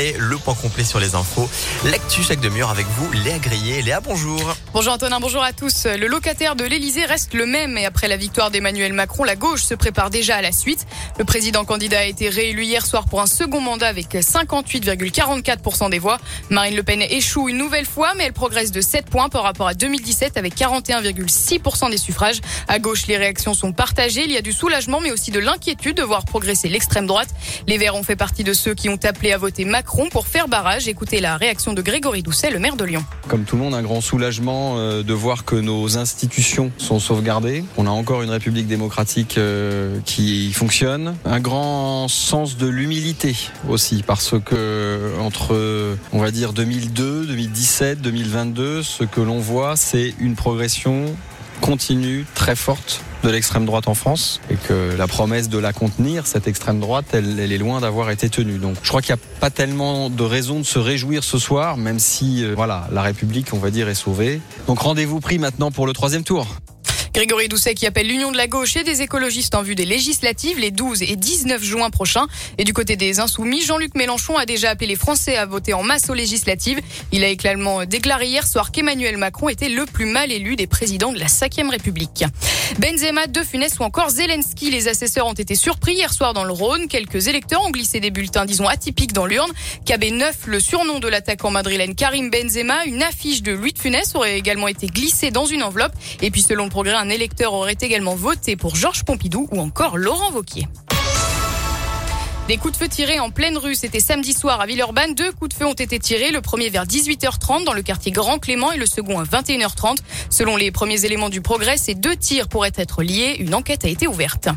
[0.00, 1.50] Et le point complet sur les infos.
[1.84, 3.82] L'actu chaque demi-heure avec vous, Léa Grillé.
[3.82, 4.54] Léa, bonjour.
[4.72, 5.86] Bonjour Antonin, bonjour à tous.
[5.86, 9.64] Le locataire de l'Elysée reste le même et après la victoire d'Emmanuel Macron, la gauche
[9.64, 10.86] se prépare déjà à la suite.
[11.18, 15.98] Le président candidat a été réélu hier soir pour un second mandat avec 58,44% des
[15.98, 16.18] voix.
[16.48, 19.66] Marine Le Pen échoue une nouvelle fois, mais elle progresse de 7 points par rapport
[19.66, 22.40] à 2017 avec 41,6% des suffrages.
[22.68, 24.22] À gauche, les réactions sont partagées.
[24.22, 27.30] Il y a du soulagement, mais aussi de l'inquiétude de voir progresser l'extrême droite.
[27.66, 30.48] Les Verts ont fait partie de ceux qui ont appelé à voter Macron pour faire
[30.48, 30.86] barrage.
[30.86, 33.04] Écoutez la réaction de Grégory Doucet, le maire de Lyon.
[33.26, 37.64] Comme tout le monde, un grand soulagement euh, de voir que nos institutions sont sauvegardées.
[37.76, 41.16] On a encore une République démocratique euh, qui fonctionne.
[41.24, 43.34] Un grand sens de l'humilité
[43.68, 50.14] aussi, parce que entre, on va dire, 2002, 2017, 2022, ce que l'on voit, c'est
[50.20, 51.06] une progression
[51.60, 56.26] continue, très forte de l'extrême droite en France et que la promesse de la contenir,
[56.26, 58.58] cette extrême droite, elle, est loin d'avoir été tenue.
[58.58, 61.76] Donc je crois qu'il n'y a pas tellement de raison de se réjouir ce soir,
[61.76, 64.40] même si euh, voilà, la République, on va dire, est sauvée.
[64.66, 66.46] Donc rendez-vous pris maintenant pour le troisième tour.
[67.14, 70.58] Grégory Doucet qui appelle l'union de la gauche et des écologistes en vue des législatives
[70.58, 72.26] les 12 et 19 juin prochains.
[72.58, 75.82] Et du côté des insoumis, Jean-Luc Mélenchon a déjà appelé les Français à voter en
[75.82, 76.80] masse aux législatives.
[77.12, 81.12] Il a également déclaré hier soir qu'Emmanuel Macron était le plus mal élu des présidents
[81.12, 82.24] de la 5 République.
[82.76, 86.52] Benzema, De Funès ou encore Zelensky, les assesseurs ont été surpris hier soir dans le
[86.52, 86.86] Rhône.
[86.86, 89.50] Quelques électeurs ont glissé des bulletins, disons, atypiques dans l'urne.
[89.86, 94.38] KB9, le surnom de l'attaquant madrilène Karim Benzema, une affiche de Louis de Funès aurait
[94.38, 95.92] également été glissée dans une enveloppe.
[96.20, 99.96] Et puis selon le progrès, un électeur aurait également voté pour Georges Pompidou ou encore
[99.96, 100.66] Laurent Vauquier.
[102.48, 105.12] Des coups de feu tirés en pleine rue, c'était samedi soir à Villeurbanne.
[105.14, 108.38] Deux coups de feu ont été tirés, le premier vers 18h30 dans le quartier Grand
[108.38, 109.98] Clément et le second à 21h30.
[110.30, 113.36] Selon les premiers éléments du progrès, ces deux tirs pourraient être liés.
[113.38, 114.48] Une enquête a été ouverte.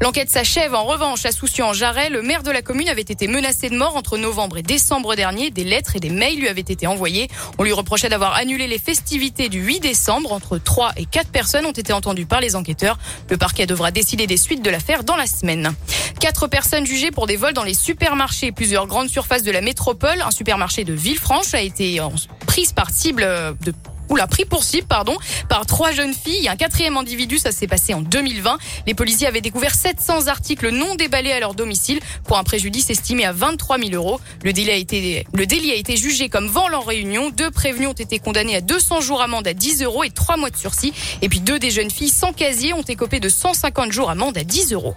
[0.00, 2.08] L'enquête s'achève en revanche à Soucieux-en-Jarret.
[2.08, 5.50] Le maire de la commune avait été menacé de mort entre novembre et décembre dernier.
[5.50, 7.28] Des lettres et des mails lui avaient été envoyés.
[7.58, 10.32] On lui reprochait d'avoir annulé les festivités du 8 décembre.
[10.32, 12.98] Entre 3 et 4 personnes ont été entendues par les enquêteurs.
[13.30, 15.74] Le parquet devra décider des suites de l'affaire dans la semaine.
[16.20, 18.52] Quatre personnes jugées pour des vols dans les supermarchés.
[18.52, 20.22] Plusieurs grandes surfaces de la métropole.
[20.22, 22.00] Un supermarché de Villefranche a été
[22.46, 23.22] prise par cible
[23.64, 23.72] de
[24.12, 25.16] oula, pris pour cible, pardon,
[25.48, 26.48] par trois jeunes filles.
[26.48, 28.58] Un quatrième individu, ça s'est passé en 2020.
[28.86, 33.24] Les policiers avaient découvert 700 articles non déballés à leur domicile pour un préjudice estimé
[33.24, 34.20] à 23 000 euros.
[34.44, 37.30] Le délit a été, le délit a été jugé comme vol en réunion.
[37.30, 40.50] Deux prévenus ont été condamnés à 200 jours amende à 10 euros et trois mois
[40.50, 40.92] de sursis.
[41.22, 44.44] Et puis deux des jeunes filles sans casier ont écopé de 150 jours amende à
[44.44, 44.94] 10 euros.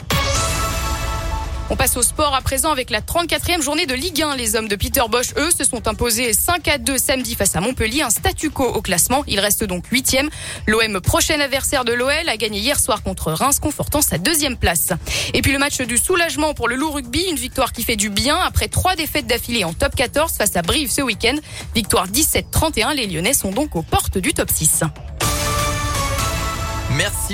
[1.71, 4.35] On passe au sport à présent avec la 34e journée de Ligue 1.
[4.35, 7.61] Les hommes de Peter Bosch, eux, se sont imposés 5 à 2 samedi face à
[7.61, 9.23] Montpellier, un statu quo au classement.
[9.27, 10.29] Il reste donc 8e.
[10.67, 14.89] L'OM, prochain adversaire de l'OL, a gagné hier soir contre Reims, confortant sa deuxième place.
[15.33, 18.11] Et puis le match du soulagement pour le loup rugby, une victoire qui fait du
[18.11, 21.35] bien après trois défaites d'affilée en top 14 face à Brive ce week-end.
[21.73, 24.83] Victoire 17-31, les Lyonnais sont donc aux portes du top 6.
[26.91, 27.33] Merci.